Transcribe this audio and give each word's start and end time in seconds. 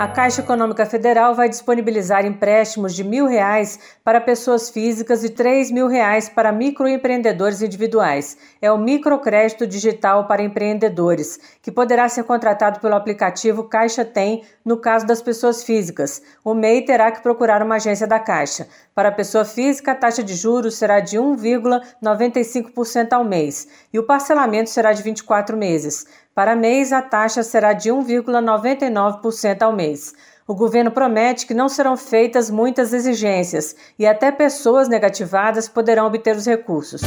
A 0.00 0.08
Caixa 0.08 0.40
Econômica 0.40 0.86
Federal 0.86 1.34
vai 1.34 1.46
disponibilizar 1.46 2.24
empréstimos 2.24 2.94
de 2.94 3.04
mil 3.04 3.26
reais 3.26 3.78
para 4.02 4.18
pessoas 4.18 4.70
físicas 4.70 5.22
e 5.22 5.28
três 5.28 5.70
mil 5.70 5.88
reais 5.88 6.26
para 6.26 6.50
microempreendedores 6.50 7.60
individuais. 7.60 8.34
É 8.62 8.72
o 8.72 8.78
microcrédito 8.78 9.66
digital 9.66 10.26
para 10.26 10.42
empreendedores, 10.42 11.38
que 11.60 11.70
poderá 11.70 12.08
ser 12.08 12.24
contratado 12.24 12.80
pelo 12.80 12.94
aplicativo 12.94 13.64
Caixa 13.64 14.02
Tem 14.02 14.42
no 14.64 14.78
caso 14.78 15.06
das 15.06 15.20
pessoas 15.20 15.62
físicas. 15.62 16.22
O 16.42 16.54
MEI 16.54 16.80
terá 16.80 17.12
que 17.12 17.22
procurar 17.22 17.62
uma 17.62 17.74
agência 17.74 18.06
da 18.06 18.18
Caixa. 18.18 18.68
Para 18.94 19.10
a 19.10 19.12
pessoa 19.12 19.44
física, 19.44 19.92
a 19.92 19.94
taxa 19.94 20.22
de 20.22 20.34
juros 20.34 20.76
será 20.76 21.00
de 21.00 21.18
1,95% 21.18 23.12
ao 23.12 23.22
mês 23.22 23.68
e 23.92 23.98
o 23.98 24.06
parcelamento 24.06 24.70
será 24.70 24.94
de 24.94 25.02
24 25.02 25.58
meses. 25.58 26.06
Para 26.34 26.54
mês, 26.54 26.92
a 26.92 27.02
taxa 27.02 27.42
será 27.42 27.72
de 27.72 27.90
1,99% 27.90 29.62
ao 29.62 29.72
mês. 29.72 30.14
O 30.46 30.54
governo 30.54 30.90
promete 30.90 31.46
que 31.46 31.54
não 31.54 31.68
serão 31.68 31.96
feitas 31.96 32.50
muitas 32.50 32.92
exigências 32.92 33.74
e 33.98 34.06
até 34.06 34.32
pessoas 34.32 34.88
negativadas 34.88 35.68
poderão 35.68 36.06
obter 36.06 36.36
os 36.36 36.46
recursos. 36.46 37.02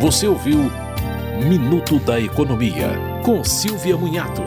Você 0.00 0.26
ouviu 0.26 0.58
Minuto 1.46 1.98
da 1.98 2.20
Economia, 2.20 2.88
com 3.24 3.42
Silvia 3.42 3.96
Munhato. 3.96 4.42